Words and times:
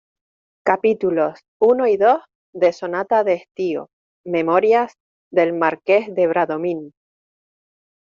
capítulos 0.65 1.37
uno 1.59 1.85
y 1.87 1.95
dos 1.95 2.23
de 2.53 2.73
Sonata 2.73 3.23
de 3.23 3.35
Estío, 3.35 3.91
Memorias 4.25 4.93
del 5.29 5.53
Marqués 5.53 6.07
de 6.15 6.25
Bradomín. 6.25 6.95